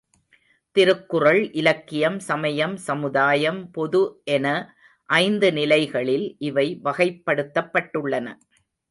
[0.75, 4.01] திருக்குறள் இலக்கியம் சமயம் சமுதாயம் பொது
[4.35, 4.47] என
[5.09, 8.27] ஐந்து நிலைகளில் இவை வகைப்படுத்தப்பட்டுள்ளன.